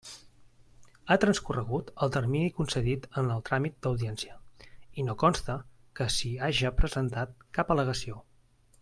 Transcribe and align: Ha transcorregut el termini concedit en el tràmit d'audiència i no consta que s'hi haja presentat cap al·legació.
Ha 1.07 1.17
transcorregut 1.23 1.91
el 2.05 2.13
termini 2.15 2.49
concedit 2.61 3.05
en 3.23 3.29
el 3.35 3.43
tràmit 3.51 3.77
d'audiència 3.87 4.39
i 5.03 5.07
no 5.11 5.17
consta 5.25 5.59
que 6.01 6.09
s'hi 6.17 6.33
haja 6.49 6.73
presentat 6.81 7.37
cap 7.61 7.77
al·legació. 7.77 8.19